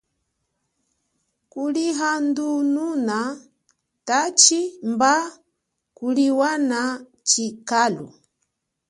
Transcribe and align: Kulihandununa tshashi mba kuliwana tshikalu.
Kulihandununa 1.51 3.19
tshashi 4.05 4.61
mba 4.91 5.13
kuliwana 5.97 6.79
tshikalu. 7.27 8.05